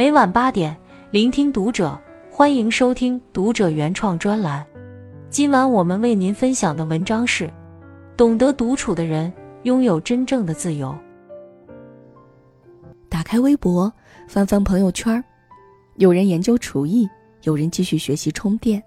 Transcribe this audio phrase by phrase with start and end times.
[0.00, 0.74] 每晚八点，
[1.10, 4.66] 聆听读者，欢迎收听读者原创专栏。
[5.28, 7.52] 今晚我们为您分享的文章是：
[8.16, 9.30] 懂得独处的人
[9.64, 10.96] 拥有真正的自由。
[13.10, 13.92] 打开微博，
[14.26, 15.22] 翻翻朋友圈，
[15.96, 17.06] 有人研究厨艺，
[17.42, 18.82] 有人继续学习充电，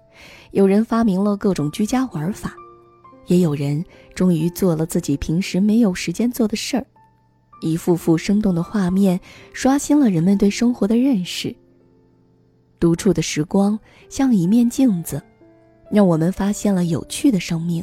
[0.50, 2.56] 有人发明了各种居家玩法，
[3.26, 3.84] 也有人
[4.16, 6.84] 终于做了自己平时没有时间做的事儿。
[7.64, 9.18] 一幅幅生动的画面，
[9.54, 11.54] 刷新了人们对生活的认识。
[12.78, 13.78] 独处的时光
[14.10, 15.22] 像一面镜子，
[15.90, 17.82] 让我们发现了有趣的生命，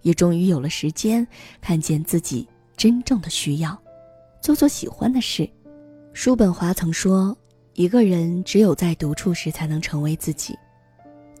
[0.00, 1.26] 也终于有了时间
[1.60, 2.48] 看见自己
[2.78, 3.78] 真正的需要，
[4.40, 5.46] 做做喜欢的事。
[6.14, 7.36] 叔本华曾说
[7.74, 10.58] ：“一个人只有在独处时才能成为自己。”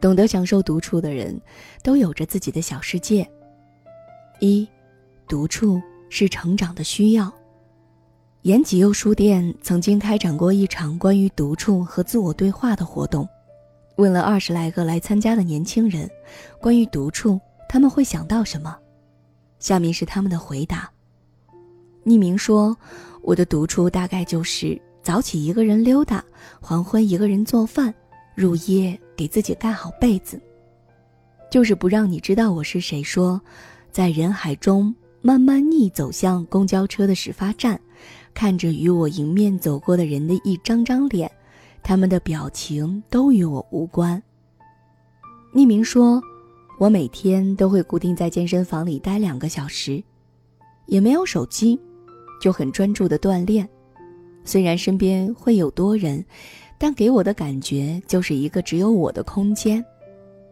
[0.02, 1.40] 懂得享受独处的人，
[1.82, 3.26] 都有着自己的小世界。
[4.38, 4.68] 一，
[5.26, 7.32] 独处是成长的需要。
[8.42, 13.28] 延吉优书店曾经开展过一场关于独处和自我对话的活动，
[13.96, 16.10] 问了二十来个来参加的年轻人，
[16.58, 17.38] 关于独处
[17.68, 18.74] 他们会想到什么？
[19.58, 20.90] 下面是他们的回答。
[22.02, 22.74] 匿名说
[23.20, 26.24] ：“我的独处大概就是早起一个人溜达，
[26.62, 27.92] 黄昏一个人做饭，
[28.34, 30.40] 入夜给自己盖好被子，
[31.50, 33.38] 就是不让你知道我是谁。”说，
[33.92, 37.78] 在人海中慢慢逆走向公交车的始发站。
[38.32, 41.30] 看着与我迎面走过的人的一张张脸，
[41.82, 44.22] 他们的表情都与我无关。
[45.52, 46.22] 匿名说
[46.78, 50.02] ：“我每天都会固定在健身房里待两个小时，
[50.86, 51.78] 也没有手机，
[52.40, 53.68] 就很专注的锻炼。
[54.44, 56.24] 虽然身边会有多人，
[56.78, 59.84] 但给我的感觉就是一个只有我的空间。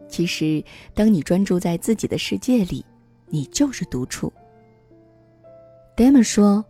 [0.07, 2.85] 其实，当你专注在自己的世界里，
[3.27, 4.31] 你就是独处。”
[5.97, 6.63] Damon 说。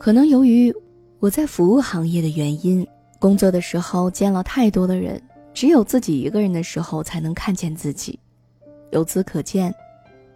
[0.00, 0.74] 可能由于
[1.18, 2.86] 我在服务行业的原因，
[3.18, 8.18] 工作的时候见了太多的人，只有自己一个人的时候才能看见自己。
[8.92, 9.70] 由此可见，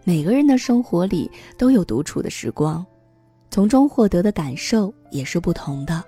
[0.03, 2.85] 每个人的生活里都有独处的时光，
[3.49, 6.03] 从中获得的感受也是不同的。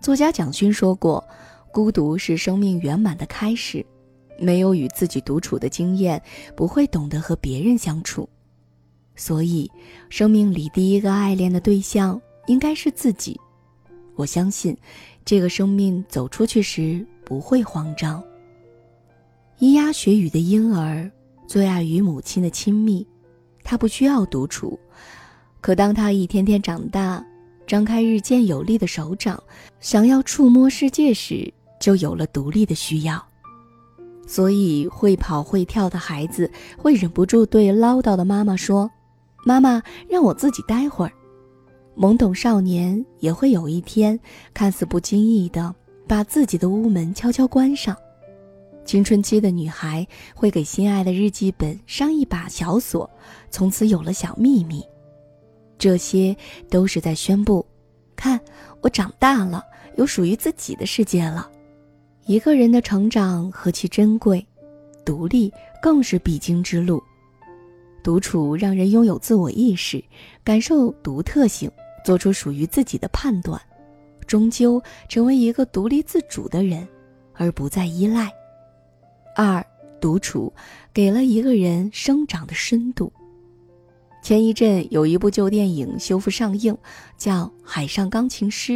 [0.00, 1.24] 作家蒋勋说过
[1.70, 3.86] ：“孤独是生命圆满的开始，
[4.40, 6.20] 没有与自己独处的经验，
[6.56, 8.28] 不会懂得和别人相处。
[9.14, 9.70] 所以，
[10.08, 13.40] 生命里第一个爱恋的对象。”应该是自己，
[14.16, 14.76] 我相信，
[15.24, 18.20] 这个生命走出去时不会慌张。
[19.60, 21.08] 咿呀学语的婴儿
[21.46, 23.06] 最爱与母亲的亲密，
[23.62, 24.76] 他不需要独处。
[25.60, 27.24] 可当他一天天长大，
[27.68, 29.40] 张开日渐有力的手掌，
[29.78, 33.24] 想要触摸世界时，就有了独立的需要。
[34.26, 38.90] 所以，会跑会跳的孩子会忍不住对唠叨的妈妈说
[39.46, 41.12] ：“妈妈，让我自己待会儿。”
[41.96, 44.18] 懵懂少年也会有一天，
[44.54, 45.74] 看似不经意的
[46.06, 47.96] 把自己的屋门悄悄关上。
[48.84, 53.08] 青春期的女孩会给心爱的日记本上一把小锁，
[53.50, 54.82] 从此有了小秘密。
[55.78, 56.34] 这些
[56.68, 57.64] 都是在宣布：
[58.16, 58.40] 看，
[58.80, 59.62] 我长大了，
[59.96, 61.50] 有属于自己的世界了。
[62.26, 64.44] 一个人的成长何其珍贵，
[65.04, 65.52] 独立
[65.82, 67.02] 更是必经之路。
[68.02, 70.02] 独处让人拥有自我意识，
[70.42, 71.70] 感受独特性。
[72.02, 73.60] 做出属于自己的判断，
[74.26, 76.88] 终究成为一个独立自主的人，
[77.34, 78.32] 而不再依赖。
[79.36, 79.62] 二，
[80.00, 80.50] 独处
[80.94, 83.12] 给了一个人生长的深度。
[84.22, 86.74] 前一阵有一部旧电影修复上映，
[87.18, 88.72] 叫《海上钢琴师》，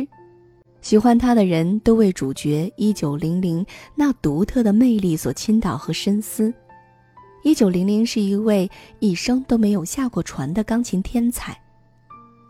[0.83, 3.65] 喜欢他的人都为主角一九零零
[3.95, 6.53] 那独特的魅力所倾倒和深思。
[7.45, 8.69] 一九零零是一位
[9.01, 11.55] 一生都没有下过船的钢琴天才。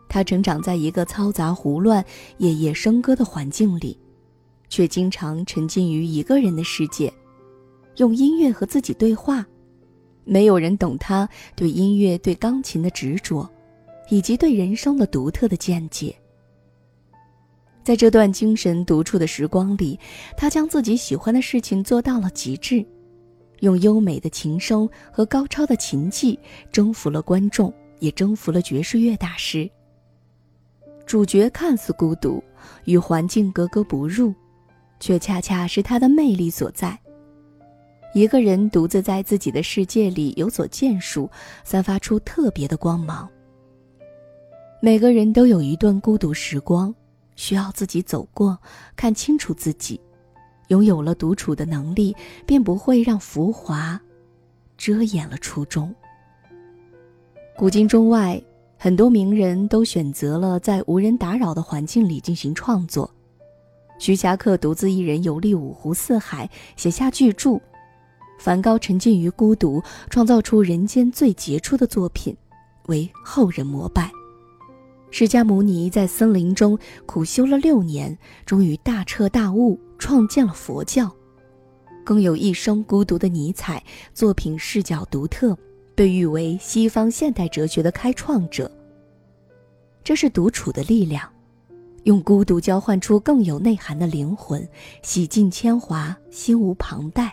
[0.08, 2.02] 他成长在一个嘈杂胡乱、
[2.38, 3.98] 夜夜笙歌的环境里，
[4.68, 7.12] 却经常沉浸于一个人的世界，
[7.96, 9.44] 用音乐和自己对话。
[10.22, 13.50] 没有人懂他对音乐、对钢琴的执着，
[14.10, 16.14] 以及对人生的独特的见解。
[17.82, 19.98] 在这段精神独处的时光里，
[20.36, 22.86] 他将自己喜欢的事情做到了极致，
[23.64, 26.38] 用优美的琴声和高超的琴技
[26.70, 29.68] 征服了观众，也征服了爵士乐大师。
[31.06, 32.42] 主角看似孤独，
[32.84, 34.32] 与环境格格不入，
[35.00, 36.98] 却恰恰是他的魅力所在。
[38.14, 41.28] 一个人独自在自己的世界里有所建树，
[41.64, 43.28] 散发出特别的光芒。
[44.80, 46.94] 每个人都有一段孤独时光，
[47.36, 48.58] 需要自己走过，
[48.94, 50.00] 看清楚自己。
[50.68, 52.14] 拥有了独处的能力，
[52.46, 54.00] 便不会让浮华
[54.76, 55.94] 遮掩了初衷。
[57.56, 58.42] 古今中外。
[58.76, 63.10] 很多名人都选择了在无人打扰的环境里进行创作，
[63.98, 67.58] 徐霞客独自一人游历五湖四海，写下巨著。
[68.38, 72.36] 梵高沉浸于孤独，创造出人间最杰出的作品，
[72.88, 74.10] 为后人膜拜。
[75.16, 76.76] 释迦牟尼在森林中
[77.06, 81.08] 苦修了六年，终于大彻大悟，创建了佛教。
[82.04, 83.80] 更有一生孤独的尼采，
[84.12, 85.56] 作品视角独特，
[85.94, 88.68] 被誉为西方现代哲学的开创者。
[90.02, 91.30] 这是独处的力量，
[92.02, 94.68] 用孤独交换出更有内涵的灵魂，
[95.02, 97.32] 洗尽铅华，心无旁贷。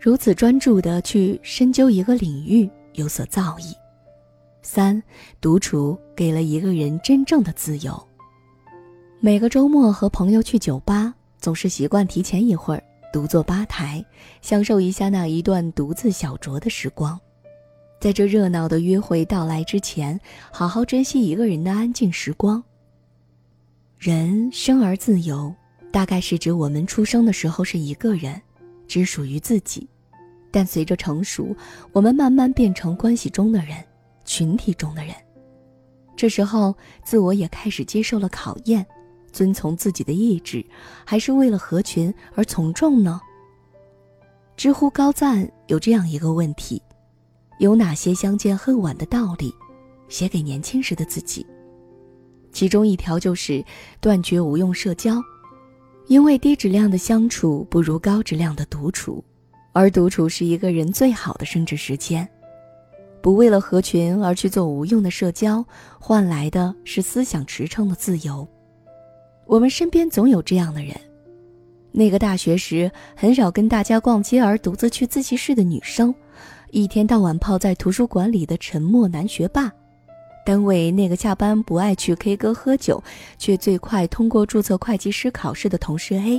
[0.00, 3.74] 如此专注的去深究一个领域，有所造诣。
[4.64, 5.00] 三，
[5.42, 8.08] 独处给了一个人真正的自由。
[9.20, 12.82] 每个周末和朋友去酒吧，总是习惯提前一会儿
[13.12, 14.04] 独坐吧台，
[14.40, 17.20] 享受一下那一段独自小酌的时光。
[18.00, 20.18] 在这热闹的约会到来之前，
[20.50, 22.62] 好好珍惜一个人的安静时光。
[23.98, 25.54] 人生而自由，
[25.92, 28.40] 大概是指我们出生的时候是一个人，
[28.88, 29.86] 只属于自己。
[30.50, 31.54] 但随着成熟，
[31.92, 33.76] 我们慢慢变成关系中的人，
[34.24, 35.14] 群体中的人。
[36.16, 36.74] 这时候，
[37.04, 38.86] 自我也开始接受了考验，
[39.32, 40.64] 遵从自己的意志，
[41.04, 43.20] 还是为了合群而从众呢？
[44.56, 46.80] 知乎高赞有这样一个问题：
[47.58, 49.52] 有哪些相见恨晚的道理，
[50.08, 51.44] 写给年轻时的自己？
[52.52, 53.64] 其中一条就是
[54.00, 55.20] 断绝无用社交，
[56.06, 59.24] 因为低质量的相处不如高质量的独处。
[59.72, 62.28] 而独处是一个人最好的升值时间，
[63.24, 65.64] 不为了合群而去做无用的社交，
[65.98, 68.46] 换来的是思想驰骋的自由。
[69.46, 70.94] 我们身边总有这样的人，
[71.90, 76.14] 那个大学时很少跟大家逛街而独自去自习室的女生，
[76.70, 79.72] 一天到晚泡在图书馆里的沉默男学霸，
[80.44, 83.02] 单位那个下班不爱去 K 歌喝酒，
[83.38, 86.38] 却最快通过注册会计师考试的同事 A。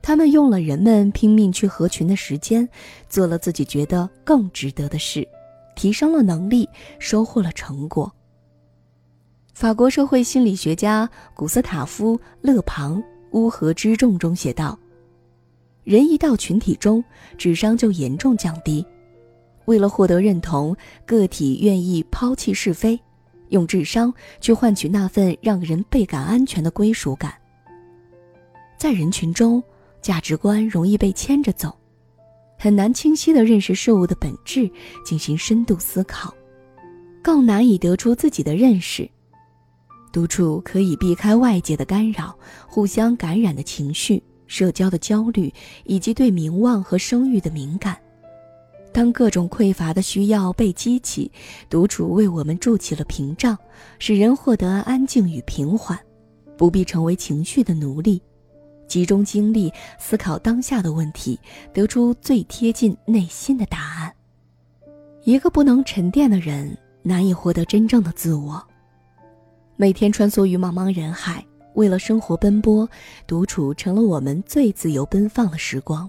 [0.00, 2.68] 他们用了人们拼命去合群的时间，
[3.08, 5.26] 做了自己觉得更值得的事，
[5.74, 6.68] 提升了能力，
[6.98, 8.12] 收获了成果。
[9.52, 12.98] 法国社会心理学家古斯塔夫·勒庞
[13.32, 14.78] 《乌合之众》中写道
[15.84, 17.02] ：“人一到群体中，
[17.38, 18.84] 智商就严重降低。
[19.66, 20.76] 为了获得认同，
[21.06, 22.98] 个体愿意抛弃是非，
[23.48, 27.34] 用智商去换取那份让人倍感安全的归属感。
[28.76, 29.62] 在人群中。”
[30.04, 31.74] 价值观容易被牵着走，
[32.64, 34.70] 很难清晰地认识事物的本质，
[35.04, 36.34] 进行深度思考，
[37.22, 39.06] 更难以得出自己的认识。
[40.10, 42.34] 独处可以避开外界的干扰，
[42.66, 45.52] 互相感染的情绪、社交的焦虑
[45.84, 47.98] 以及对名望和声誉的敏感。
[48.94, 51.30] 当各种匮乏的需要被激起，
[51.68, 53.58] 独处为我们筑起了屏障，
[53.98, 55.98] 使人获得安静与平缓，
[56.56, 58.22] 不必成为情绪的奴隶。
[58.86, 61.38] 集中精力思考当下的问题，
[61.72, 64.14] 得出最贴近内心的答案。
[65.24, 68.62] 一个不能沉淀的人，难以获得真正的自我。
[69.76, 71.44] 每天穿梭于茫茫人海，
[71.74, 72.88] 为了生活奔波，
[73.26, 76.08] 独处成了我们最自由奔放的时光。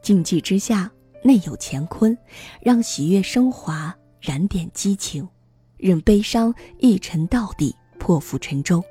[0.00, 0.90] 静寂之下，
[1.22, 2.16] 内有乾坤，
[2.62, 5.28] 让喜悦升华，燃点激情，
[5.76, 8.82] 任悲伤一沉到底，破釜沉舟。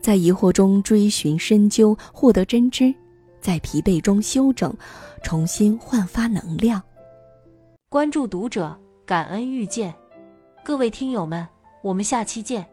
[0.00, 2.94] 在疑惑中追寻深究，获得真知；
[3.40, 4.74] 在疲惫中休整，
[5.22, 6.82] 重新焕发能量。
[7.88, 9.94] 关注读者，感恩遇见，
[10.64, 11.46] 各位听友们，
[11.82, 12.66] 我们下期见。